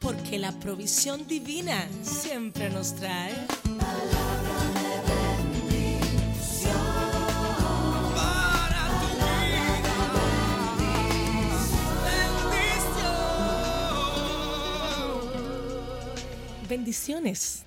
porque 0.00 0.38
la 0.38 0.50
provisión 0.52 1.26
divina 1.26 1.86
siempre 2.02 2.70
nos 2.70 2.96
trae. 2.96 3.34
Bendiciones. 16.68 17.64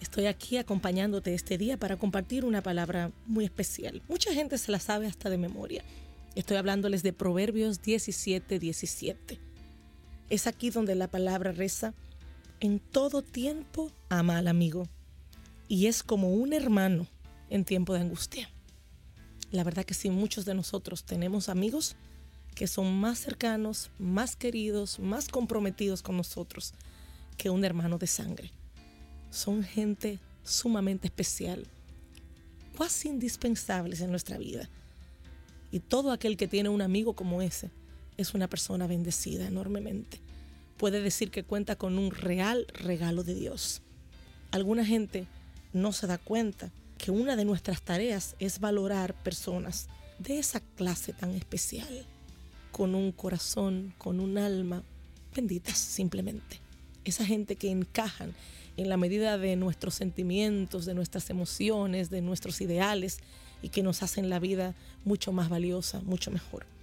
Estoy 0.00 0.26
aquí 0.26 0.56
acompañándote 0.56 1.34
este 1.34 1.58
día 1.58 1.76
para 1.76 1.96
compartir 1.96 2.44
una 2.44 2.62
palabra 2.62 3.10
muy 3.26 3.44
especial. 3.44 4.02
Mucha 4.08 4.32
gente 4.32 4.58
se 4.58 4.72
la 4.72 4.78
sabe 4.78 5.06
hasta 5.06 5.28
de 5.28 5.38
memoria. 5.38 5.84
Estoy 6.34 6.56
hablándoles 6.56 7.02
de 7.02 7.12
Proverbios 7.12 7.82
17, 7.82 8.58
17. 8.58 9.53
Es 10.30 10.46
aquí 10.46 10.70
donde 10.70 10.94
la 10.94 11.08
palabra 11.08 11.52
reza, 11.52 11.94
en 12.60 12.78
todo 12.80 13.22
tiempo 13.22 13.92
ama 14.08 14.38
al 14.38 14.48
amigo 14.48 14.88
y 15.68 15.86
es 15.86 16.02
como 16.02 16.32
un 16.32 16.52
hermano 16.52 17.06
en 17.50 17.64
tiempo 17.64 17.94
de 17.94 18.00
angustia. 18.00 18.50
La 19.50 19.64
verdad 19.64 19.84
que 19.84 19.94
sí, 19.94 20.10
muchos 20.10 20.44
de 20.44 20.54
nosotros 20.54 21.04
tenemos 21.04 21.48
amigos 21.48 21.96
que 22.54 22.66
son 22.66 22.98
más 22.98 23.18
cercanos, 23.18 23.90
más 23.98 24.36
queridos, 24.36 24.98
más 24.98 25.28
comprometidos 25.28 26.02
con 26.02 26.16
nosotros 26.16 26.72
que 27.36 27.50
un 27.50 27.64
hermano 27.64 27.98
de 27.98 28.06
sangre 28.06 28.52
son 29.30 29.64
gente 29.64 30.20
sumamente 30.44 31.08
especial, 31.08 31.66
casi 32.78 33.08
indispensables 33.08 34.00
en 34.00 34.10
nuestra 34.10 34.38
vida. 34.38 34.70
Y 35.72 35.80
todo 35.80 36.12
aquel 36.12 36.36
que 36.36 36.46
tiene 36.46 36.68
un 36.68 36.82
amigo 36.82 37.14
como 37.14 37.42
ese 37.42 37.70
es 38.16 38.34
una 38.34 38.48
persona 38.48 38.86
bendecida 38.86 39.46
enormemente. 39.46 40.20
Puede 40.76 41.00
decir 41.00 41.30
que 41.30 41.44
cuenta 41.44 41.76
con 41.76 41.98
un 41.98 42.10
real 42.10 42.66
regalo 42.74 43.22
de 43.24 43.34
Dios. 43.34 43.82
Alguna 44.50 44.84
gente 44.84 45.26
no 45.72 45.92
se 45.92 46.06
da 46.06 46.18
cuenta 46.18 46.70
que 46.98 47.10
una 47.10 47.36
de 47.36 47.44
nuestras 47.44 47.82
tareas 47.82 48.36
es 48.38 48.60
valorar 48.60 49.14
personas 49.22 49.88
de 50.18 50.38
esa 50.38 50.60
clase 50.60 51.12
tan 51.12 51.32
especial, 51.32 52.06
con 52.72 52.94
un 52.94 53.12
corazón, 53.12 53.94
con 53.98 54.20
un 54.20 54.38
alma, 54.38 54.82
benditas 55.34 55.78
simplemente. 55.78 56.60
Esa 57.04 57.24
gente 57.26 57.56
que 57.56 57.70
encajan 57.70 58.34
en 58.76 58.88
la 58.88 58.96
medida 58.96 59.38
de 59.38 59.56
nuestros 59.56 59.94
sentimientos, 59.94 60.84
de 60.84 60.94
nuestras 60.94 61.30
emociones, 61.30 62.10
de 62.10 62.22
nuestros 62.22 62.60
ideales 62.60 63.18
y 63.62 63.68
que 63.68 63.82
nos 63.82 64.02
hacen 64.02 64.30
la 64.30 64.38
vida 64.38 64.74
mucho 65.04 65.32
más 65.32 65.48
valiosa, 65.48 66.00
mucho 66.00 66.30
mejor. 66.30 66.73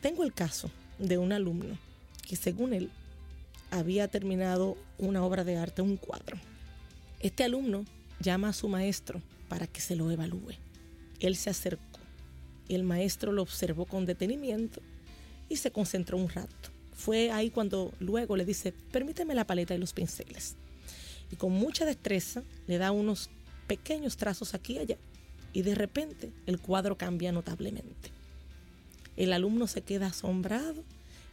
Tengo 0.00 0.24
el 0.24 0.32
caso 0.32 0.70
de 0.98 1.18
un 1.18 1.32
alumno 1.32 1.76
que 2.26 2.36
según 2.36 2.72
él 2.72 2.90
había 3.70 4.08
terminado 4.08 4.76
una 4.98 5.24
obra 5.24 5.44
de 5.44 5.56
arte, 5.56 5.82
un 5.82 5.96
cuadro. 5.96 6.36
Este 7.20 7.44
alumno 7.44 7.84
llama 8.20 8.50
a 8.50 8.52
su 8.52 8.68
maestro 8.68 9.20
para 9.48 9.66
que 9.66 9.80
se 9.80 9.96
lo 9.96 10.10
evalúe. 10.10 10.54
Él 11.20 11.36
se 11.36 11.50
acercó 11.50 11.98
el 12.68 12.82
maestro 12.82 13.32
lo 13.32 13.42
observó 13.42 13.86
con 13.86 14.06
detenimiento 14.06 14.82
y 15.48 15.56
se 15.56 15.70
concentró 15.70 16.18
un 16.18 16.28
rato. 16.28 16.70
Fue 16.94 17.30
ahí 17.30 17.50
cuando 17.50 17.92
luego 18.00 18.36
le 18.36 18.44
dice, 18.44 18.72
permíteme 18.92 19.34
la 19.34 19.46
paleta 19.46 19.74
y 19.74 19.78
los 19.78 19.92
pinceles 19.92 20.56
y 21.30 21.36
con 21.36 21.52
mucha 21.52 21.84
destreza 21.84 22.42
le 22.66 22.78
da 22.78 22.90
unos 22.90 23.30
pequeños 23.66 24.16
trazos 24.16 24.54
aquí 24.54 24.74
y 24.74 24.78
allá 24.78 24.96
y 25.52 25.62
de 25.62 25.74
repente 25.74 26.30
el 26.46 26.58
cuadro 26.58 26.96
cambia 26.98 27.32
notablemente. 27.32 28.10
El 29.18 29.32
alumno 29.32 29.66
se 29.66 29.82
queda 29.82 30.06
asombrado 30.06 30.84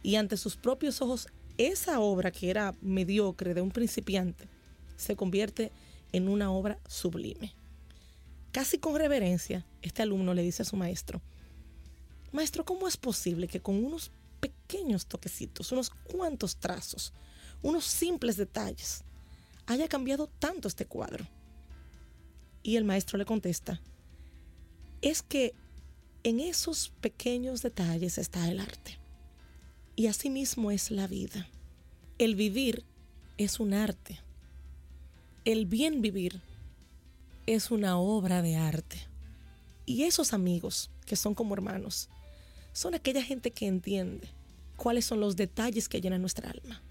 y 0.02 0.16
ante 0.16 0.36
sus 0.36 0.56
propios 0.56 1.00
ojos 1.00 1.28
esa 1.56 2.00
obra 2.00 2.32
que 2.32 2.50
era 2.50 2.74
mediocre 2.82 3.54
de 3.54 3.60
un 3.60 3.70
principiante 3.70 4.48
se 4.96 5.14
convierte 5.14 5.70
en 6.10 6.26
una 6.26 6.50
obra 6.50 6.80
sublime. 6.88 7.54
Casi 8.50 8.78
con 8.78 8.96
reverencia, 8.96 9.64
este 9.82 10.02
alumno 10.02 10.34
le 10.34 10.42
dice 10.42 10.62
a 10.62 10.64
su 10.64 10.74
maestro, 10.74 11.22
Maestro, 12.32 12.64
¿cómo 12.64 12.88
es 12.88 12.96
posible 12.96 13.46
que 13.46 13.60
con 13.60 13.76
unos 13.84 14.10
pequeños 14.40 15.06
toquecitos, 15.06 15.70
unos 15.70 15.90
cuantos 15.90 16.56
trazos, 16.56 17.12
unos 17.62 17.84
simples 17.84 18.36
detalles, 18.36 19.04
haya 19.66 19.86
cambiado 19.86 20.26
tanto 20.40 20.66
este 20.66 20.86
cuadro? 20.86 21.24
Y 22.64 22.74
el 22.74 22.84
maestro 22.84 23.16
le 23.16 23.24
contesta, 23.24 23.80
es 25.02 25.22
que 25.22 25.54
en 26.26 26.40
esos 26.40 26.88
pequeños 27.00 27.62
detalles 27.62 28.18
está 28.18 28.50
el 28.50 28.58
arte. 28.58 28.98
Y 29.94 30.08
asimismo 30.08 30.72
es 30.72 30.90
la 30.90 31.06
vida. 31.06 31.46
El 32.18 32.34
vivir 32.34 32.82
es 33.38 33.60
un 33.60 33.72
arte. 33.72 34.18
El 35.44 35.66
bien 35.66 36.02
vivir 36.02 36.40
es 37.46 37.70
una 37.70 37.96
obra 37.96 38.42
de 38.42 38.56
arte. 38.56 38.98
Y 39.86 40.02
esos 40.02 40.32
amigos, 40.32 40.90
que 41.06 41.14
son 41.14 41.36
como 41.36 41.54
hermanos, 41.54 42.08
son 42.72 42.96
aquella 42.96 43.22
gente 43.22 43.52
que 43.52 43.68
entiende 43.68 44.28
cuáles 44.74 45.04
son 45.04 45.20
los 45.20 45.36
detalles 45.36 45.88
que 45.88 46.00
llenan 46.00 46.22
nuestra 46.22 46.50
alma. 46.50 46.82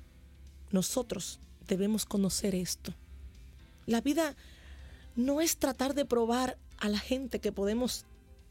Nosotros 0.72 1.42
debemos 1.68 2.06
conocer 2.06 2.56
esto. 2.56 2.94
La 3.86 4.00
vida 4.00 4.34
no 5.18 5.42
es 5.42 5.58
tratar 5.58 5.94
de 5.94 6.06
probar 6.06 6.58
a 6.78 6.88
la 6.88 7.00
gente 7.00 7.42
que 7.42 7.52
podemos 7.52 8.06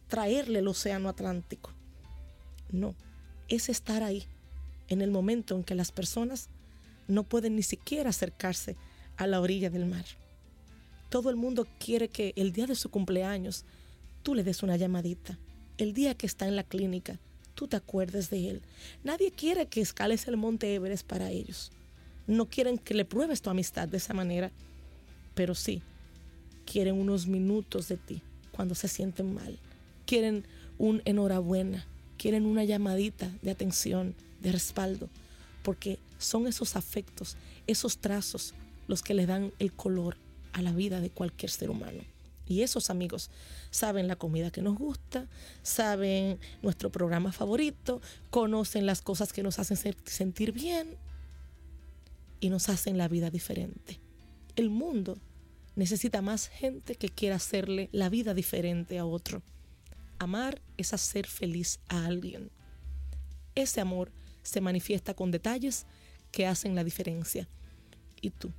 traerle 0.08 0.60
el 0.60 0.68
océano 0.68 1.08
Atlántico. 1.08 1.70
No, 2.70 2.94
es 3.48 3.68
estar 3.68 4.02
ahí, 4.02 4.24
en 4.88 5.02
el 5.02 5.10
momento 5.10 5.54
en 5.56 5.64
que 5.64 5.74
las 5.74 5.92
personas 5.92 6.48
no 7.08 7.22
pueden 7.22 7.56
ni 7.56 7.62
siquiera 7.62 8.10
acercarse 8.10 8.76
a 9.16 9.26
la 9.26 9.40
orilla 9.40 9.70
del 9.70 9.86
mar. 9.86 10.04
Todo 11.10 11.30
el 11.30 11.36
mundo 11.36 11.66
quiere 11.78 12.08
que 12.08 12.32
el 12.36 12.52
día 12.52 12.66
de 12.66 12.74
su 12.74 12.90
cumpleaños 12.90 13.64
tú 14.22 14.34
le 14.34 14.42
des 14.42 14.62
una 14.62 14.76
llamadita. 14.76 15.38
El 15.78 15.92
día 15.92 16.14
que 16.14 16.26
está 16.26 16.48
en 16.48 16.56
la 16.56 16.64
clínica, 16.64 17.18
tú 17.54 17.68
te 17.68 17.76
acuerdes 17.76 18.30
de 18.30 18.50
él. 18.50 18.62
Nadie 19.04 19.30
quiere 19.30 19.66
que 19.66 19.80
escales 19.80 20.26
el 20.26 20.36
monte 20.36 20.74
Everest 20.74 21.06
para 21.06 21.30
ellos 21.30 21.70
no 22.26 22.46
quieren 22.46 22.78
que 22.78 22.94
le 22.94 23.04
pruebes 23.04 23.42
tu 23.42 23.50
amistad 23.50 23.88
de 23.88 23.98
esa 23.98 24.14
manera, 24.14 24.50
pero 25.34 25.54
sí, 25.54 25.82
quieren 26.64 26.98
unos 26.98 27.26
minutos 27.26 27.88
de 27.88 27.96
ti 27.96 28.22
cuando 28.52 28.74
se 28.74 28.88
sienten 28.88 29.34
mal. 29.34 29.58
Quieren 30.14 30.46
un 30.78 31.02
enhorabuena, 31.06 31.88
quieren 32.18 32.46
una 32.46 32.62
llamadita 32.62 33.28
de 33.42 33.50
atención, 33.50 34.14
de 34.40 34.52
respaldo, 34.52 35.08
porque 35.64 35.98
son 36.18 36.46
esos 36.46 36.76
afectos, 36.76 37.36
esos 37.66 37.98
trazos 37.98 38.54
los 38.86 39.02
que 39.02 39.12
le 39.12 39.26
dan 39.26 39.52
el 39.58 39.72
color 39.72 40.16
a 40.52 40.62
la 40.62 40.70
vida 40.70 41.00
de 41.00 41.10
cualquier 41.10 41.50
ser 41.50 41.68
humano. 41.68 42.04
Y 42.46 42.62
esos 42.62 42.90
amigos 42.90 43.28
saben 43.72 44.06
la 44.06 44.14
comida 44.14 44.52
que 44.52 44.62
nos 44.62 44.78
gusta, 44.78 45.26
saben 45.64 46.38
nuestro 46.62 46.92
programa 46.92 47.32
favorito, 47.32 48.00
conocen 48.30 48.86
las 48.86 49.02
cosas 49.02 49.32
que 49.32 49.42
nos 49.42 49.58
hacen 49.58 49.96
sentir 50.04 50.52
bien 50.52 50.96
y 52.38 52.50
nos 52.50 52.68
hacen 52.68 52.98
la 52.98 53.08
vida 53.08 53.30
diferente. 53.30 53.98
El 54.54 54.70
mundo 54.70 55.18
necesita 55.74 56.22
más 56.22 56.46
gente 56.46 56.94
que 56.94 57.08
quiera 57.08 57.34
hacerle 57.34 57.88
la 57.90 58.08
vida 58.10 58.32
diferente 58.32 59.00
a 59.00 59.06
otro. 59.06 59.42
Amar 60.18 60.60
es 60.76 60.92
hacer 60.92 61.26
feliz 61.26 61.80
a 61.88 62.06
alguien. 62.06 62.50
Ese 63.54 63.80
amor 63.80 64.12
se 64.42 64.60
manifiesta 64.60 65.14
con 65.14 65.30
detalles 65.30 65.86
que 66.30 66.46
hacen 66.46 66.74
la 66.74 66.84
diferencia. 66.84 67.48
¿Y 68.20 68.30
tú? 68.30 68.52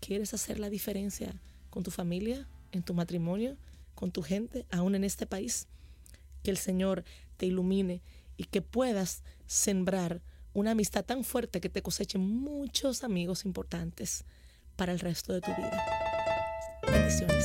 ¿Quieres 0.00 0.34
hacer 0.34 0.58
la 0.58 0.70
diferencia 0.70 1.40
con 1.70 1.82
tu 1.82 1.90
familia, 1.90 2.46
en 2.72 2.82
tu 2.82 2.94
matrimonio, 2.94 3.56
con 3.94 4.12
tu 4.12 4.22
gente, 4.22 4.66
aún 4.70 4.94
en 4.94 5.04
este 5.04 5.26
país? 5.26 5.68
Que 6.42 6.50
el 6.50 6.58
Señor 6.58 7.04
te 7.36 7.46
ilumine 7.46 8.02
y 8.36 8.44
que 8.44 8.62
puedas 8.62 9.22
sembrar 9.46 10.22
una 10.52 10.72
amistad 10.72 11.04
tan 11.04 11.24
fuerte 11.24 11.60
que 11.60 11.68
te 11.68 11.82
coseche 11.82 12.18
muchos 12.18 13.04
amigos 13.04 13.44
importantes 13.44 14.24
para 14.76 14.92
el 14.92 15.00
resto 15.00 15.32
de 15.32 15.40
tu 15.40 15.50
vida. 15.54 15.84
Bendiciones. 16.90 17.44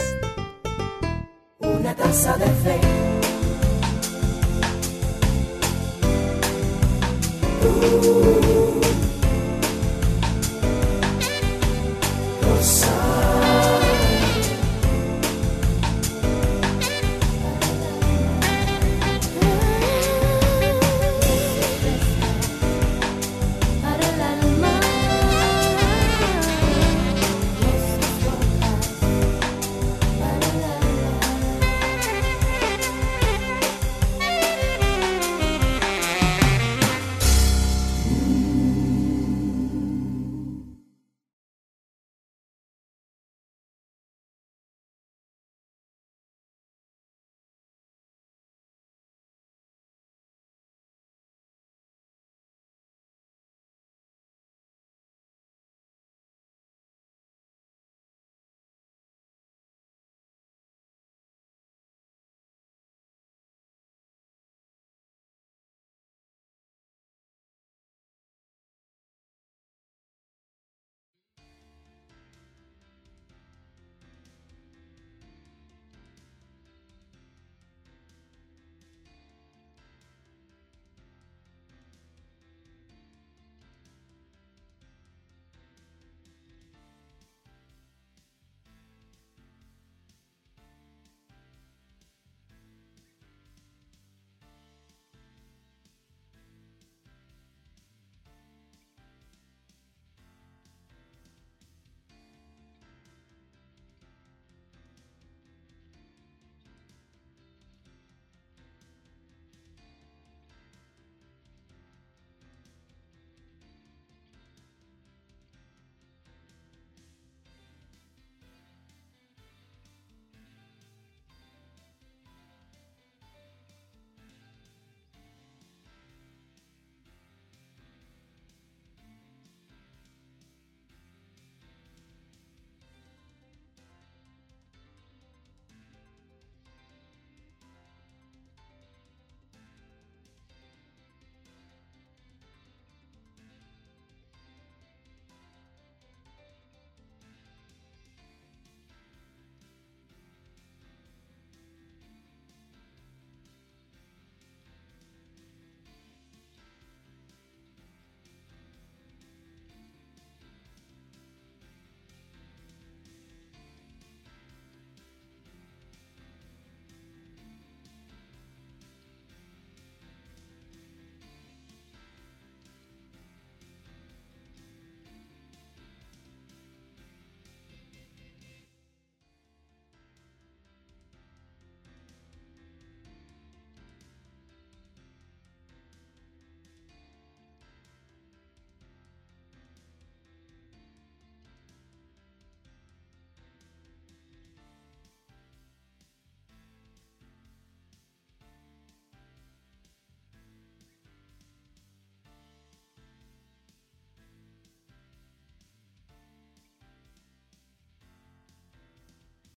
Una 1.59 1.95
taza 1.95 2.38
de 2.38 2.45
fe. 2.45 3.31